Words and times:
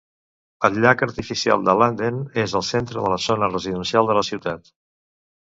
El 0.69 0.77
llac 0.85 1.03
artificial 1.05 1.65
de 1.67 1.75
Landen 1.81 2.17
és 2.45 2.57
el 2.61 2.65
centre 2.71 3.05
de 3.05 3.13
la 3.15 3.21
zona 3.27 3.51
residencial 3.53 4.11
de 4.13 4.19
la 4.21 4.27
ciutat. 4.33 4.75